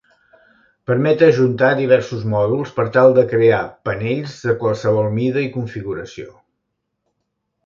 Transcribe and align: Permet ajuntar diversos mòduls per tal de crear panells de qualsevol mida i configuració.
Permet 0.91 1.19
ajuntar 1.25 1.69
diversos 1.79 2.23
mòduls 2.31 2.73
per 2.79 2.85
tal 2.95 3.13
de 3.19 3.27
crear 3.35 3.61
panells 3.89 4.39
de 4.49 4.57
qualsevol 4.65 5.13
mida 5.19 5.45
i 5.49 5.53
configuració. 5.61 6.35